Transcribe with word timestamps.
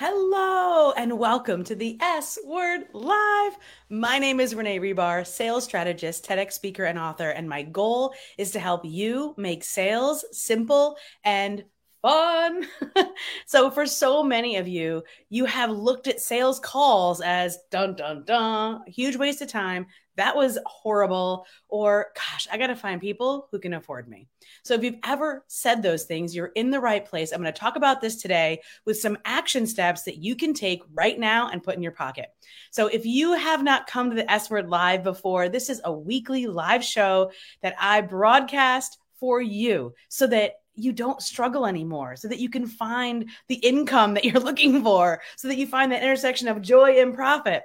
Hello 0.00 0.92
and 0.92 1.18
welcome 1.18 1.64
to 1.64 1.74
the 1.74 1.98
S 2.00 2.38
Word 2.44 2.82
Live. 2.92 3.58
My 3.90 4.20
name 4.20 4.38
is 4.38 4.54
Renee 4.54 4.78
Rebar, 4.78 5.26
sales 5.26 5.64
strategist, 5.64 6.24
TEDx 6.24 6.52
speaker, 6.52 6.84
and 6.84 7.00
author. 7.00 7.30
And 7.30 7.48
my 7.48 7.62
goal 7.64 8.14
is 8.38 8.52
to 8.52 8.60
help 8.60 8.84
you 8.84 9.34
make 9.36 9.64
sales 9.64 10.24
simple 10.30 10.96
and 11.24 11.64
fun. 12.00 12.64
so, 13.46 13.72
for 13.72 13.86
so 13.86 14.22
many 14.22 14.54
of 14.54 14.68
you, 14.68 15.02
you 15.30 15.46
have 15.46 15.70
looked 15.70 16.06
at 16.06 16.20
sales 16.20 16.60
calls 16.60 17.20
as 17.20 17.58
dun 17.72 17.96
dun 17.96 18.22
dun, 18.24 18.82
huge 18.86 19.16
waste 19.16 19.42
of 19.42 19.48
time. 19.48 19.86
That 20.18 20.34
was 20.34 20.58
horrible. 20.66 21.46
Or, 21.68 22.08
gosh, 22.16 22.48
I 22.50 22.58
got 22.58 22.66
to 22.66 22.76
find 22.76 23.00
people 23.00 23.46
who 23.52 23.60
can 23.60 23.72
afford 23.72 24.08
me. 24.08 24.26
So, 24.64 24.74
if 24.74 24.82
you've 24.82 24.98
ever 25.04 25.44
said 25.46 25.80
those 25.80 26.04
things, 26.04 26.34
you're 26.34 26.50
in 26.56 26.70
the 26.70 26.80
right 26.80 27.04
place. 27.04 27.30
I'm 27.30 27.40
going 27.40 27.52
to 27.52 27.58
talk 27.58 27.76
about 27.76 28.00
this 28.00 28.20
today 28.20 28.60
with 28.84 28.98
some 28.98 29.16
action 29.24 29.64
steps 29.64 30.02
that 30.02 30.18
you 30.18 30.34
can 30.34 30.54
take 30.54 30.82
right 30.92 31.16
now 31.16 31.50
and 31.50 31.62
put 31.62 31.76
in 31.76 31.82
your 31.84 31.92
pocket. 31.92 32.26
So, 32.72 32.88
if 32.88 33.06
you 33.06 33.34
have 33.34 33.62
not 33.62 33.86
come 33.86 34.10
to 34.10 34.16
the 34.16 34.30
S 34.30 34.50
Word 34.50 34.68
Live 34.68 35.04
before, 35.04 35.48
this 35.48 35.70
is 35.70 35.80
a 35.84 35.92
weekly 35.92 36.48
live 36.48 36.82
show 36.82 37.30
that 37.62 37.76
I 37.80 38.00
broadcast 38.00 38.98
for 39.20 39.40
you 39.40 39.94
so 40.08 40.26
that 40.26 40.54
you 40.74 40.92
don't 40.92 41.22
struggle 41.22 41.64
anymore 41.64 42.16
so 42.16 42.26
that 42.26 42.40
you 42.40 42.48
can 42.48 42.66
find 42.66 43.30
the 43.46 43.56
income 43.56 44.14
that 44.14 44.24
you're 44.24 44.40
looking 44.40 44.82
for 44.82 45.20
so 45.36 45.46
that 45.46 45.58
you 45.58 45.66
find 45.66 45.92
that 45.92 46.02
intersection 46.02 46.48
of 46.48 46.62
joy 46.62 47.00
and 47.00 47.14
profit 47.14 47.64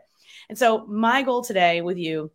and 0.50 0.58
so 0.58 0.86
my 0.88 1.22
goal 1.22 1.44
today 1.44 1.82
with 1.82 1.98
you 1.98 2.32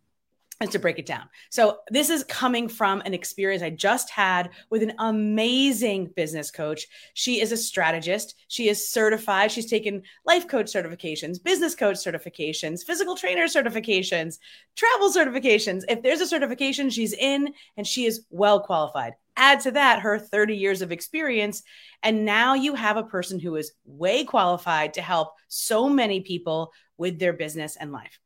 is 0.61 0.69
to 0.71 0.79
break 0.79 0.99
it 0.99 1.05
down. 1.05 1.23
So 1.49 1.79
this 1.89 2.09
is 2.09 2.25
coming 2.25 2.67
from 2.67 3.01
an 3.05 3.13
experience 3.13 3.63
I 3.63 3.69
just 3.69 4.09
had 4.09 4.49
with 4.69 4.83
an 4.83 4.93
amazing 4.99 6.11
business 6.17 6.51
coach. 6.51 6.85
She 7.13 7.39
is 7.39 7.53
a 7.53 7.57
strategist. 7.57 8.35
She 8.49 8.67
is 8.67 8.91
certified. 8.91 9.53
She's 9.53 9.69
taken 9.69 10.03
life 10.25 10.49
coach 10.49 10.65
certifications, 10.65 11.41
business 11.41 11.75
coach 11.75 11.95
certifications, 11.95 12.83
physical 12.85 13.15
trainer 13.15 13.45
certifications, 13.45 14.39
travel 14.75 15.09
certifications. 15.09 15.83
If 15.87 16.03
there's 16.03 16.19
a 16.19 16.27
certification, 16.27 16.89
she's 16.89 17.13
in 17.13 17.53
and 17.77 17.87
she 17.87 18.03
is 18.03 18.25
well 18.29 18.59
qualified. 18.59 19.13
Add 19.37 19.61
to 19.61 19.71
that 19.71 20.01
her 20.01 20.19
30 20.19 20.57
years 20.57 20.81
of 20.81 20.91
experience. 20.91 21.63
And 22.03 22.25
now 22.25 22.55
you 22.55 22.75
have 22.75 22.97
a 22.97 23.03
person 23.03 23.39
who 23.39 23.55
is 23.55 23.71
way 23.85 24.25
qualified 24.25 24.93
to 24.95 25.01
help 25.01 25.35
so 25.47 25.87
many 25.87 26.19
people 26.19 26.73
with 26.97 27.17
their 27.17 27.31
business 27.31 27.77
and 27.77 27.93
life. 27.93 28.19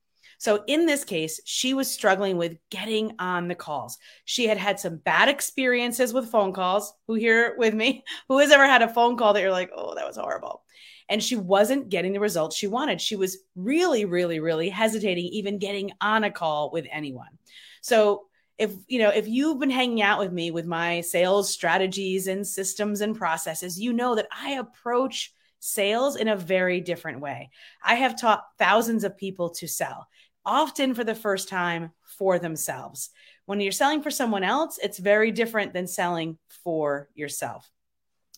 So 0.43 0.61
in 0.67 0.85
this 0.85 1.05
case, 1.05 1.39
she 1.45 1.73
was 1.73 1.89
struggling 1.89 2.35
with 2.35 2.57
getting 2.69 3.15
on 3.17 3.47
the 3.47 3.55
calls. 3.55 3.97
She 4.25 4.45
had 4.45 4.57
had 4.57 4.77
some 4.77 4.97
bad 4.97 5.29
experiences 5.29 6.13
with 6.13 6.29
phone 6.29 6.51
calls. 6.51 6.93
Who 7.07 7.13
here 7.13 7.55
with 7.57 7.73
me? 7.73 8.03
Who 8.27 8.39
has 8.39 8.51
ever 8.51 8.65
had 8.65 8.81
a 8.81 8.89
phone 8.89 9.15
call 9.15 9.31
that 9.31 9.41
you're 9.41 9.51
like, 9.51 9.71
oh, 9.73 9.95
that 9.95 10.05
was 10.05 10.17
horrible? 10.17 10.63
And 11.07 11.23
she 11.23 11.37
wasn't 11.37 11.87
getting 11.87 12.11
the 12.11 12.19
results 12.19 12.57
she 12.57 12.67
wanted. 12.67 12.99
She 12.99 13.15
was 13.15 13.37
really, 13.55 14.03
really, 14.03 14.41
really 14.41 14.67
hesitating, 14.67 15.27
even 15.27 15.59
getting 15.59 15.91
on 16.01 16.25
a 16.25 16.29
call 16.29 16.71
with 16.71 16.87
anyone. 16.91 17.37
So 17.79 18.23
if 18.57 18.73
you 18.89 18.99
know 18.99 19.09
if 19.09 19.29
you've 19.29 19.59
been 19.59 19.69
hanging 19.69 20.01
out 20.01 20.19
with 20.19 20.33
me 20.33 20.51
with 20.51 20.65
my 20.65 20.99
sales 20.99 21.49
strategies 21.49 22.27
and 22.27 22.45
systems 22.45 23.01
and 23.01 23.17
processes 23.17 23.79
you 23.79 23.91
know 23.91 24.13
that 24.13 24.27
i 24.31 24.51
approach 24.51 25.33
sales 25.59 26.15
in 26.15 26.27
a 26.27 26.37
very 26.37 26.79
different 26.79 27.19
way 27.19 27.49
i 27.83 27.95
have 27.95 28.19
taught 28.19 28.45
thousands 28.59 29.03
of 29.03 29.17
people 29.17 29.49
to 29.49 29.67
sell 29.67 30.07
often 30.45 30.93
for 30.93 31.03
the 31.03 31.15
first 31.15 31.49
time 31.49 31.91
for 32.03 32.39
themselves 32.39 33.09
when 33.45 33.59
you're 33.59 33.71
selling 33.71 34.01
for 34.01 34.11
someone 34.11 34.43
else 34.43 34.79
it's 34.81 34.97
very 34.99 35.31
different 35.31 35.73
than 35.73 35.87
selling 35.87 36.37
for 36.63 37.09
yourself 37.15 37.69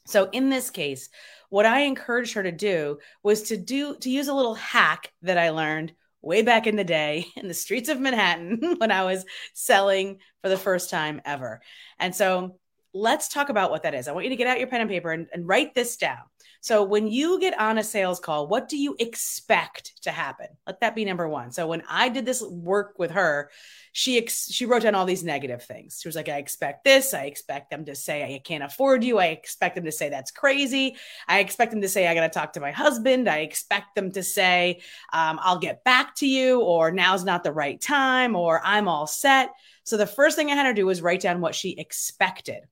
so 0.06 0.30
in 0.32 0.50
this 0.50 0.70
case 0.70 1.10
what 1.50 1.66
i 1.66 1.82
encouraged 1.82 2.34
her 2.34 2.44
to 2.44 2.52
do 2.52 2.98
was 3.24 3.44
to 3.44 3.58
do 3.58 3.96
to 3.98 4.10
use 4.10 4.28
a 4.28 4.34
little 4.34 4.56
hack 4.56 5.12
that 5.22 5.38
i 5.38 5.50
learned 5.50 5.94
way 6.26 6.42
back 6.42 6.68
in 6.68 6.76
the 6.76 6.84
day 6.84 7.28
in 7.38 7.48
the 7.48 7.54
streets 7.54 7.88
of 7.88 8.00
Manhattan 8.02 8.76
when 8.78 8.92
I 8.92 9.04
was 9.04 9.26
selling 9.54 10.20
for 10.42 10.50
the 10.50 10.58
first 10.58 10.90
time 10.90 11.22
ever. 11.24 11.62
And 12.00 12.14
so 12.14 12.58
let's 12.94 13.30
talk 13.30 13.50
about 13.50 13.72
what 13.72 13.84
that 13.84 13.94
is. 13.94 14.08
I 14.08 14.12
want 14.12 14.26
you 14.26 14.32
to 14.32 14.36
get 14.36 14.48
out 14.48 14.60
your 14.60 14.68
pen 14.68 14.82
and 14.82 14.90
paper 14.90 15.12
and, 15.12 15.28
and 15.32 15.48
write 15.48 15.76
this 15.76 15.96
down. 15.98 16.24
So 16.62 16.84
when 16.84 17.08
you 17.08 17.40
get 17.40 17.60
on 17.60 17.78
a 17.78 17.84
sales 17.84 18.20
call, 18.20 18.48
what 18.48 18.68
do 18.68 18.76
you 18.76 18.96
expect 18.98 20.02
to 20.04 20.12
happen? 20.12 20.48
Let 20.66 20.80
that 20.80 20.96
be 20.96 21.06
number 21.06 21.30
one. 21.30 21.52
So 21.52 21.68
when 21.68 21.84
I 21.88 22.10
did 22.10 22.26
this 22.26 22.42
work 22.42 22.96
with 22.98 23.12
her, 23.12 23.52
she 23.92 24.18
ex- 24.18 24.52
she 24.52 24.66
wrote 24.66 24.82
down 24.82 24.96
all 24.96 25.06
these 25.06 25.24
negative 25.24 25.64
things. 25.64 26.00
She 26.02 26.08
was 26.08 26.16
like, 26.16 26.28
"I 26.28 26.38
expect 26.38 26.84
this. 26.84 27.14
I 27.14 27.26
expect 27.26 27.70
them 27.70 27.86
to 27.86 27.96
say 27.96 28.24
I 28.24 28.40
can't 28.40 28.64
afford 28.64 29.04
you. 29.04 29.20
I 29.20 29.28
expect 29.28 29.76
them 29.76 29.86
to 29.86 29.92
say 29.92 30.10
that's 30.10 30.32
crazy. 30.32 30.98
I 31.28 31.40
expect 31.40 31.72
them 31.72 31.82
to 31.82 31.88
say 31.88 32.08
I 32.08 32.16
got 32.16 32.22
to 32.22 32.30
talk 32.30 32.54
to 32.54 32.60
my 32.60 32.72
husband. 32.72 33.30
I 33.30 33.40
expect 33.40 33.96
them 33.96 34.12
to 34.14 34.24
say 34.24 34.82
um, 35.14 35.40
I'll 35.42 35.60
get 35.60 35.84
back 35.84 36.16
to 36.16 36.28
you, 36.28 36.62
or 36.62 36.92
now's 36.92 37.24
not 37.24 37.44
the 37.44 37.54
right 37.54 37.80
time, 37.80 38.36
or 38.36 38.60
I'm 38.66 38.88
all 38.88 39.08
set." 39.08 39.52
So 39.84 39.98
the 39.98 40.08
first 40.08 40.36
thing 40.36 40.50
I 40.50 40.56
had 40.56 40.66
her 40.66 40.74
do 40.74 40.88
was 40.88 41.04
write 41.04 41.22
down 41.22 41.42
what 41.42 41.54
she 41.54 41.72
expected 41.78 42.64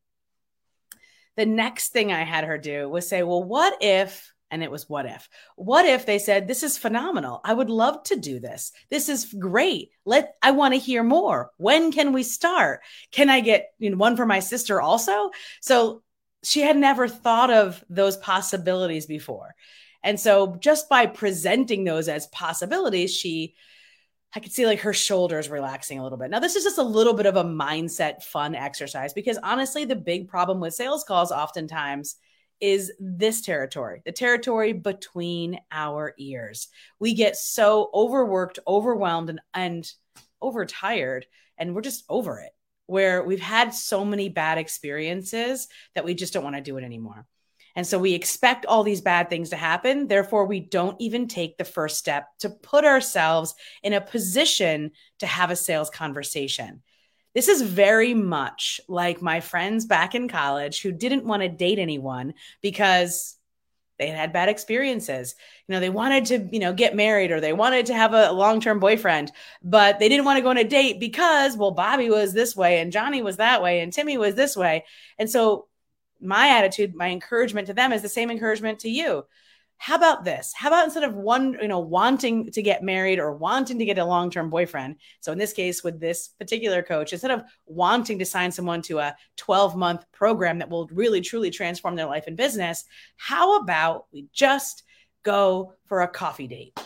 the 1.36 1.46
next 1.46 1.90
thing 1.90 2.12
I 2.12 2.24
had 2.24 2.44
her 2.44 2.58
do 2.58 2.90
was 2.90 3.08
say, 3.08 3.24
well, 3.24 3.44
what 3.44 3.78
if, 3.82 4.32
and 4.52 4.64
it 4.64 4.70
was 4.70 4.88
what 4.88 5.06
if, 5.06 5.28
what 5.56 5.86
if 5.86 6.06
they 6.06 6.20
said, 6.20 6.48
this 6.48 6.62
is 6.62 6.78
phenomenal. 6.78 7.42
I 7.44 7.54
would 7.54 7.70
love 7.70 8.04
to 8.04 8.16
do 8.16 8.40
this. 8.40 8.72
This 8.90 9.10
is 9.10 9.34
great. 9.34 9.90
Let, 10.06 10.36
I 10.44 10.52
want 10.52 10.74
to 10.74 10.80
hear 10.80 11.04
more. 11.04 11.52
When 11.58 11.92
can 11.92 12.14
we 12.14 12.24
start? 12.24 12.82
Can 13.12 13.30
I 13.30 13.40
get 13.40 13.72
you 13.80 13.90
know, 13.90 13.98
one 13.98 14.16
for 14.16 14.26
my 14.26 14.40
sister 14.40 14.80
also? 14.80 15.32
So 15.62 16.04
she 16.44 16.62
had 16.62 16.78
never 16.78 17.08
thought 17.08 17.50
of 17.50 17.84
those 17.90 18.18
possibilities 18.18 19.06
before. 19.06 19.56
And 20.04 20.20
so 20.20 20.58
just 20.58 20.90
by 20.90 21.06
presenting 21.06 21.84
those 21.84 22.10
as 22.10 22.28
possibilities, 22.28 23.16
she 23.16 23.56
I 24.36 24.40
could 24.40 24.52
see 24.52 24.66
like 24.66 24.80
her 24.80 24.94
shoulders 24.94 25.50
relaxing 25.50 26.00
a 26.00 26.04
little 26.04 26.18
bit. 26.18 26.32
Now, 26.32 26.40
this 26.40 26.56
is 26.56 26.64
just 26.64 26.80
a 26.80 26.84
little 26.84 27.14
bit 27.14 27.28
of 27.28 27.36
a 27.36 27.44
mindset 27.44 28.24
fun 28.24 28.56
exercise 28.56 29.14
because 29.14 29.38
honestly, 29.44 29.86
the 29.86 29.96
big 29.96 30.28
problem 30.28 30.60
with 30.60 30.74
sales 30.74 31.04
calls 31.04 31.32
oftentimes 31.32 32.16
is 32.60 32.94
this 33.00 33.42
territory, 33.42 34.02
the 34.06 34.12
territory 34.12 34.74
between 34.74 35.60
our 35.72 36.16
ears. 36.18 36.70
We 37.00 37.14
get 37.14 37.36
so 37.36 37.90
overworked, 37.94 38.60
overwhelmed, 38.66 39.30
and, 39.30 39.42
and 39.54 39.92
overtired, 40.42 41.26
and 41.58 41.76
we're 41.76 41.82
just 41.82 42.04
over 42.10 42.40
it, 42.40 42.52
where 42.88 43.24
we've 43.24 43.42
had 43.42 43.74
so 43.74 44.06
many 44.06 44.30
bad 44.30 44.58
experiences 44.58 45.68
that 45.94 46.06
we 46.06 46.14
just 46.14 46.34
don't 46.34 46.44
want 46.44 46.56
to 46.56 46.62
do 46.62 46.78
it 46.78 46.84
anymore. 46.84 47.28
And 47.76 47.88
so 47.88 47.98
we 47.98 48.14
expect 48.14 48.66
all 48.66 48.84
these 48.84 49.02
bad 49.02 49.30
things 49.30 49.50
to 49.50 49.56
happen. 49.56 50.08
Therefore, 50.08 50.46
we 50.46 50.60
don't 50.60 51.00
even 51.02 51.28
take 51.28 51.58
the 51.58 51.64
first 51.64 51.98
step 51.98 52.28
to 52.40 52.50
put 52.50 52.86
ourselves 52.86 53.56
in 53.82 53.94
a 53.94 54.02
position 54.02 54.92
to 55.20 55.26
have 55.26 55.50
a 55.50 55.56
sales 55.56 55.90
conversation. 55.90 56.84
This 57.34 57.48
is 57.48 57.64
very 57.64 58.14
much 58.14 58.80
like 58.88 59.22
my 59.22 59.40
friends 59.40 59.86
back 59.86 60.14
in 60.14 60.28
college 60.28 60.82
who 60.82 60.92
didn't 60.92 61.26
want 61.26 61.42
to 61.42 61.50
date 61.50 61.80
anyone 61.80 62.36
because 62.62 63.38
they 63.98 64.08
had 64.08 64.34
bad 64.34 64.50
experiences. 64.50 65.36
You 65.68 65.74
know, 65.74 65.80
they 65.80 65.90
wanted 65.90 66.26
to, 66.26 66.50
you 66.52 66.60
know, 66.60 66.74
get 66.74 66.96
married 66.96 67.32
or 67.32 67.40
they 67.40 67.54
wanted 67.54 67.88
to 67.88 67.96
have 67.96 68.14
a 68.14 68.32
long-term 68.32 68.80
boyfriend, 68.80 69.32
but 69.64 69.98
they 69.98 70.10
didn't 70.10 70.26
want 70.26 70.38
to 70.38 70.44
go 70.44 70.50
on 70.50 70.58
a 70.58 70.64
date 70.64 71.00
because, 71.00 71.58
well, 71.58 71.72
Bobby 71.72 72.10
was 72.10 72.34
this 72.34 72.56
way 72.56 72.80
and 72.80 72.92
Johnny 72.92 73.22
was 73.22 73.38
that 73.38 73.64
way 73.64 73.80
and 73.80 73.94
Timmy 73.94 74.18
was 74.18 74.36
this 74.36 74.56
way. 74.56 74.86
And 75.18 75.30
so 75.30 75.68
my 76.24 76.50
attitude, 76.50 76.96
my 76.96 77.10
encouragement 77.10 77.68
to 77.68 77.74
them 77.74 77.92
is 77.92 78.02
the 78.02 78.10
same 78.10 78.32
encouragement 78.32 78.80
to 78.80 78.90
you. 78.90 79.26
How 79.78 79.96
about 79.96 80.24
this? 80.24 80.54
How 80.56 80.70
about 80.70 80.86
instead 80.86 81.04
of 81.04 81.16
one, 81.16 81.58
you 81.62 81.68
know, 81.68 81.80
wanting 81.80 82.50
to 82.52 82.62
get 82.62 82.84
married 82.84 83.20
or 83.20 83.34
wanting 83.34 83.80
to 83.80 83.86
get 83.86 83.98
a 83.98 84.06
long 84.06 84.30
term 84.30 84.50
boyfriend? 84.50 84.96
So, 85.20 85.34
in 85.34 85.38
this 85.38 85.52
case, 85.52 85.84
with 85.84 86.00
this 86.00 86.30
particular 86.30 86.82
coach, 86.82 87.12
instead 87.12 87.32
of 87.32 87.44
wanting 87.66 88.20
to 88.20 88.26
sign 88.26 88.52
someone 88.52 88.82
to 88.84 89.00
a 89.00 89.16
12 89.36 89.76
month 89.76 90.06
program 90.14 90.60
that 90.60 90.70
will 90.70 90.88
really 90.88 91.20
truly 91.20 91.52
transform 91.52 91.96
their 91.96 92.06
life 92.06 92.26
and 92.28 92.38
business, 92.38 92.86
how 93.18 93.58
about 93.58 94.06
we 94.14 94.28
just 94.32 94.84
go 95.24 95.74
for 95.86 96.02
a 96.02 96.08
coffee 96.08 96.48
date? 96.48 96.80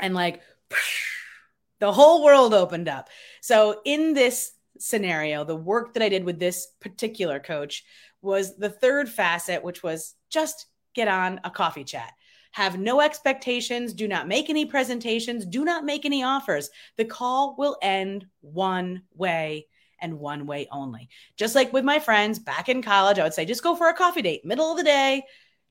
And 0.00 0.12
like, 0.12 0.40
the 1.78 1.92
whole 1.92 2.24
world 2.24 2.52
opened 2.52 2.88
up. 2.88 3.10
So, 3.42 3.80
in 3.84 4.14
this 4.14 4.52
scenario, 4.78 5.44
the 5.44 5.56
work 5.56 5.94
that 5.94 6.02
I 6.02 6.08
did 6.08 6.24
with 6.24 6.38
this 6.38 6.66
particular 6.80 7.38
coach 7.38 7.84
was 8.22 8.56
the 8.56 8.70
third 8.70 9.08
facet, 9.08 9.62
which 9.62 9.82
was 9.82 10.14
just 10.30 10.66
get 10.94 11.08
on 11.08 11.40
a 11.44 11.50
coffee 11.50 11.84
chat. 11.84 12.12
Have 12.52 12.78
no 12.78 13.00
expectations, 13.00 13.92
do 13.92 14.08
not 14.08 14.26
make 14.26 14.50
any 14.50 14.64
presentations, 14.64 15.44
do 15.44 15.64
not 15.64 15.84
make 15.84 16.04
any 16.04 16.22
offers. 16.22 16.70
The 16.96 17.04
call 17.04 17.54
will 17.56 17.76
end 17.82 18.26
one 18.40 19.02
way 19.14 19.66
and 20.00 20.18
one 20.18 20.46
way 20.46 20.66
only. 20.70 21.08
Just 21.36 21.54
like 21.54 21.72
with 21.72 21.84
my 21.84 21.98
friends 21.98 22.38
back 22.38 22.68
in 22.68 22.82
college, 22.82 23.18
I 23.18 23.24
would 23.24 23.34
say 23.34 23.44
just 23.44 23.62
go 23.62 23.76
for 23.76 23.88
a 23.88 23.94
coffee 23.94 24.22
date, 24.22 24.44
middle 24.44 24.70
of 24.70 24.76
the 24.76 24.84
day, 24.84 25.24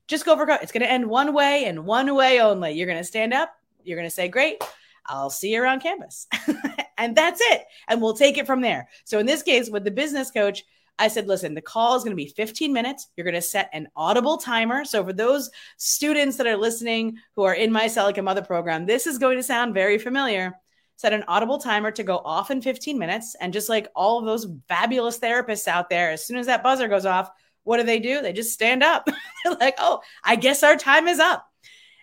just 0.06 0.24
go 0.24 0.36
for 0.36 0.46
co- 0.46 0.58
it's 0.62 0.72
going 0.72 0.82
to 0.82 0.90
end 0.90 1.06
one 1.06 1.34
way 1.34 1.64
and 1.66 1.84
one 1.84 2.14
way 2.14 2.40
only. 2.40 2.72
You're 2.72 2.86
going 2.86 2.98
to 2.98 3.04
stand 3.04 3.34
up, 3.34 3.50
you're 3.84 3.98
going 3.98 4.08
to 4.08 4.14
say, 4.14 4.28
"Great, 4.28 4.62
I'll 5.06 5.30
see 5.30 5.52
you 5.52 5.62
around 5.62 5.80
campus." 5.80 6.26
and 6.98 7.14
that's 7.14 7.40
it. 7.42 7.64
And 7.88 8.00
we'll 8.00 8.14
take 8.14 8.38
it 8.38 8.46
from 8.46 8.60
there. 8.60 8.88
So 9.04 9.18
in 9.18 9.26
this 9.26 9.42
case 9.42 9.68
with 9.68 9.84
the 9.84 9.90
business 9.90 10.30
coach, 10.30 10.64
I 10.98 11.08
said, 11.08 11.28
listen, 11.28 11.54
the 11.54 11.60
call 11.60 11.96
is 11.96 12.02
going 12.02 12.16
to 12.16 12.22
be 12.22 12.28
15 12.28 12.72
minutes. 12.72 13.08
You're 13.16 13.24
going 13.24 13.34
to 13.34 13.42
set 13.42 13.70
an 13.72 13.88
audible 13.94 14.36
timer. 14.36 14.84
So 14.84 15.04
for 15.04 15.12
those 15.12 15.50
students 15.76 16.36
that 16.36 16.46
are 16.46 16.56
listening 16.56 17.18
who 17.36 17.44
are 17.44 17.54
in 17.54 17.70
my 17.70 17.86
Sell 17.86 18.12
Mother 18.22 18.42
program, 18.42 18.84
this 18.84 19.06
is 19.06 19.18
going 19.18 19.36
to 19.36 19.42
sound 19.42 19.74
very 19.74 19.98
familiar. 19.98 20.54
Set 20.96 21.12
an 21.12 21.24
audible 21.28 21.58
timer 21.58 21.92
to 21.92 22.02
go 22.02 22.18
off 22.18 22.50
in 22.50 22.60
15 22.60 22.98
minutes. 22.98 23.36
And 23.40 23.52
just 23.52 23.68
like 23.68 23.88
all 23.94 24.18
of 24.18 24.24
those 24.24 24.48
fabulous 24.68 25.20
therapists 25.20 25.68
out 25.68 25.88
there, 25.88 26.10
as 26.10 26.26
soon 26.26 26.38
as 26.38 26.46
that 26.46 26.64
buzzer 26.64 26.88
goes 26.88 27.06
off, 27.06 27.30
what 27.62 27.76
do 27.76 27.84
they 27.84 28.00
do? 28.00 28.20
They 28.20 28.32
just 28.32 28.52
stand 28.52 28.82
up. 28.82 29.06
They're 29.44 29.54
like, 29.54 29.76
oh, 29.78 30.00
I 30.24 30.34
guess 30.34 30.62
our 30.62 30.76
time 30.76 31.06
is 31.06 31.20
up. 31.20 31.46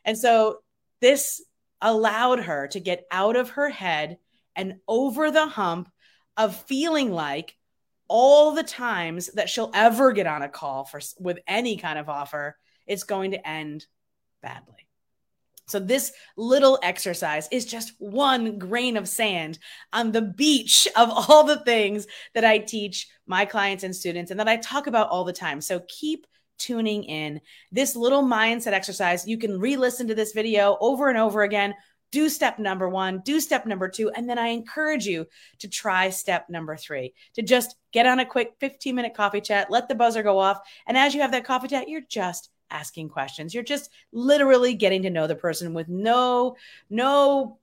And 0.05 0.17
so 0.17 0.59
this 1.01 1.43
allowed 1.81 2.39
her 2.39 2.67
to 2.69 2.79
get 2.79 3.05
out 3.11 3.35
of 3.35 3.51
her 3.51 3.69
head 3.69 4.17
and 4.55 4.75
over 4.87 5.31
the 5.31 5.47
hump 5.47 5.91
of 6.37 6.55
feeling 6.55 7.11
like 7.11 7.55
all 8.07 8.53
the 8.53 8.63
times 8.63 9.27
that 9.33 9.49
she'll 9.49 9.71
ever 9.73 10.11
get 10.11 10.27
on 10.27 10.41
a 10.41 10.49
call 10.49 10.85
for 10.85 10.99
with 11.19 11.39
any 11.47 11.77
kind 11.77 11.99
of 11.99 12.09
offer 12.09 12.57
it's 12.87 13.03
going 13.03 13.31
to 13.31 13.47
end 13.47 13.85
badly 14.41 14.85
so 15.67 15.79
this 15.79 16.11
little 16.37 16.79
exercise 16.83 17.47
is 17.51 17.65
just 17.65 17.93
one 17.97 18.59
grain 18.59 18.97
of 18.97 19.07
sand 19.07 19.57
on 19.91 20.11
the 20.11 20.21
beach 20.21 20.87
of 20.95 21.09
all 21.09 21.43
the 21.43 21.59
things 21.59 22.07
that 22.33 22.45
I 22.45 22.59
teach 22.59 23.07
my 23.25 23.45
clients 23.45 23.83
and 23.83 23.95
students 23.95 24.31
and 24.31 24.39
that 24.39 24.47
I 24.47 24.57
talk 24.57 24.87
about 24.87 25.09
all 25.09 25.23
the 25.23 25.33
time. 25.33 25.61
So 25.61 25.81
keep 25.87 26.27
tuning 26.57 27.03
in. 27.03 27.41
This 27.71 27.95
little 27.95 28.23
mindset 28.23 28.73
exercise, 28.73 29.27
you 29.27 29.37
can 29.37 29.59
re-listen 29.59 30.07
to 30.07 30.15
this 30.15 30.31
video 30.31 30.77
over 30.79 31.09
and 31.09 31.17
over 31.17 31.43
again 31.43 31.73
do 32.15 32.29
step 32.29 32.59
number 32.59 32.87
one, 32.87 33.21
do 33.25 33.41
step 33.41 33.65
number 33.65 33.89
two, 33.89 34.09
and 34.09 34.29
then 34.29 34.39
I 34.39 34.47
encourage 34.47 35.05
you 35.05 35.27
to 35.59 35.67
try 35.67 36.09
step 36.09 36.49
number 36.49 36.77
three 36.77 37.13
to 37.33 37.41
just 37.41 37.75
get 37.91 38.05
on 38.05 38.21
a 38.21 38.25
quick 38.25 38.53
15 38.61 38.95
minute 38.95 39.13
coffee 39.13 39.41
chat, 39.41 39.69
let 39.69 39.89
the 39.89 39.95
buzzer 39.95 40.23
go 40.23 40.39
off. 40.39 40.61
And 40.87 40.97
as 40.97 41.13
you 41.13 41.19
have 41.19 41.33
that 41.33 41.43
coffee 41.43 41.67
chat, 41.67 41.89
you're 41.89 41.99
just 42.07 42.51
asking 42.71 43.09
questions. 43.09 43.53
You're 43.53 43.63
just 43.63 43.91
literally 44.13 44.75
getting 44.75 45.01
to 45.01 45.09
know 45.09 45.27
the 45.27 45.35
person 45.35 45.73
with 45.73 45.89
no, 45.89 46.55
no, 46.89 47.59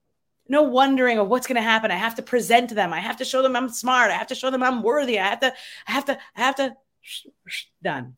no 0.50 0.62
wondering 0.64 1.18
of 1.18 1.28
what's 1.28 1.46
going 1.46 1.56
to 1.56 1.62
happen. 1.62 1.90
I 1.90 1.96
have 1.96 2.16
to 2.16 2.22
present 2.22 2.68
to 2.68 2.74
them. 2.74 2.92
I 2.92 3.00
have 3.00 3.16
to 3.16 3.24
show 3.24 3.40
them 3.40 3.56
I'm 3.56 3.70
smart. 3.70 4.10
I 4.10 4.18
have 4.18 4.26
to 4.26 4.34
show 4.34 4.50
them 4.50 4.62
I'm 4.62 4.82
worthy. 4.82 5.18
I 5.18 5.28
have 5.28 5.40
to, 5.40 5.54
I 5.88 5.92
have 5.92 6.04
to, 6.04 6.18
I 6.36 6.40
have 6.40 6.56
to, 6.56 6.76
done. 7.82 8.16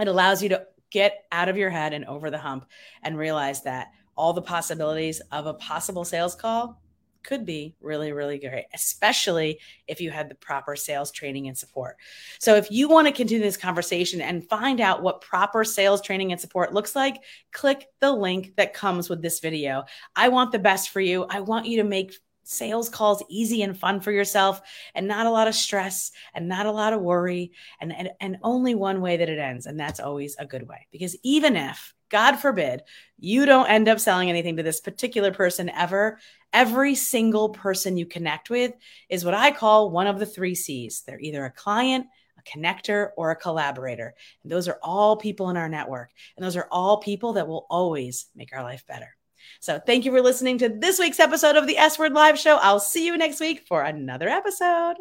It 0.00 0.08
allows 0.08 0.42
you 0.42 0.48
to 0.48 0.66
get 0.90 1.24
out 1.30 1.50
of 1.50 1.58
your 1.58 1.68
head 1.68 1.92
and 1.92 2.06
over 2.06 2.30
the 2.30 2.38
hump 2.38 2.64
and 3.02 3.18
realize 3.18 3.64
that 3.64 3.88
all 4.16 4.32
the 4.32 4.42
possibilities 4.42 5.20
of 5.30 5.46
a 5.46 5.54
possible 5.54 6.04
sales 6.04 6.34
call 6.34 6.80
could 7.22 7.46
be 7.46 7.74
really, 7.80 8.12
really 8.12 8.38
great, 8.38 8.66
especially 8.74 9.60
if 9.86 10.00
you 10.00 10.10
had 10.10 10.28
the 10.28 10.34
proper 10.34 10.76
sales 10.76 11.10
training 11.10 11.48
and 11.48 11.56
support. 11.56 11.96
So, 12.38 12.56
if 12.56 12.70
you 12.70 12.88
want 12.88 13.06
to 13.06 13.12
continue 13.12 13.42
this 13.42 13.56
conversation 13.56 14.20
and 14.20 14.48
find 14.48 14.80
out 14.80 15.02
what 15.02 15.20
proper 15.20 15.64
sales 15.64 16.02
training 16.02 16.32
and 16.32 16.40
support 16.40 16.74
looks 16.74 16.96
like, 16.96 17.22
click 17.52 17.86
the 18.00 18.12
link 18.12 18.54
that 18.56 18.74
comes 18.74 19.08
with 19.08 19.22
this 19.22 19.40
video. 19.40 19.84
I 20.16 20.28
want 20.28 20.52
the 20.52 20.58
best 20.58 20.90
for 20.90 21.00
you. 21.00 21.24
I 21.28 21.40
want 21.40 21.66
you 21.66 21.78
to 21.78 21.88
make 21.88 22.14
sales 22.44 22.88
calls 22.88 23.22
easy 23.28 23.62
and 23.62 23.78
fun 23.78 24.00
for 24.00 24.10
yourself 24.10 24.60
and 24.94 25.06
not 25.06 25.26
a 25.26 25.30
lot 25.30 25.46
of 25.46 25.54
stress 25.54 26.10
and 26.34 26.48
not 26.48 26.66
a 26.66 26.72
lot 26.72 26.92
of 26.92 27.00
worry 27.00 27.52
and, 27.80 27.92
and, 27.92 28.10
and 28.20 28.36
only 28.42 28.74
one 28.74 29.00
way 29.00 29.16
that 29.16 29.28
it 29.28 29.38
ends. 29.38 29.66
And 29.66 29.78
that's 29.78 30.00
always 30.00 30.34
a 30.38 30.46
good 30.46 30.66
way 30.68 30.88
because 30.90 31.16
even 31.22 31.56
if 31.56 31.94
God 32.12 32.36
forbid, 32.36 32.82
you 33.18 33.46
don't 33.46 33.70
end 33.70 33.88
up 33.88 33.98
selling 33.98 34.28
anything 34.28 34.58
to 34.58 34.62
this 34.62 34.80
particular 34.80 35.32
person 35.32 35.70
ever. 35.70 36.18
Every 36.52 36.94
single 36.94 37.48
person 37.48 37.96
you 37.96 38.04
connect 38.04 38.50
with 38.50 38.74
is 39.08 39.24
what 39.24 39.34
I 39.34 39.50
call 39.50 39.90
one 39.90 40.06
of 40.06 40.18
the 40.18 40.26
three 40.26 40.54
C's. 40.54 41.02
They're 41.06 41.18
either 41.18 41.44
a 41.46 41.50
client, 41.50 42.06
a 42.38 42.42
connector, 42.42 43.08
or 43.16 43.30
a 43.30 43.36
collaborator. 43.36 44.14
And 44.42 44.52
those 44.52 44.68
are 44.68 44.78
all 44.82 45.16
people 45.16 45.48
in 45.48 45.56
our 45.56 45.70
network. 45.70 46.10
And 46.36 46.44
those 46.44 46.56
are 46.56 46.68
all 46.70 46.98
people 46.98 47.32
that 47.32 47.48
will 47.48 47.66
always 47.70 48.26
make 48.36 48.54
our 48.54 48.62
life 48.62 48.84
better. 48.86 49.16
So 49.60 49.80
thank 49.84 50.04
you 50.04 50.12
for 50.12 50.20
listening 50.20 50.58
to 50.58 50.68
this 50.68 50.98
week's 50.98 51.18
episode 51.18 51.56
of 51.56 51.66
the 51.66 51.78
S 51.78 51.98
Word 51.98 52.12
Live 52.12 52.38
Show. 52.38 52.58
I'll 52.60 52.78
see 52.78 53.06
you 53.06 53.16
next 53.16 53.40
week 53.40 53.64
for 53.66 53.82
another 53.82 54.28
episode. 54.28 54.96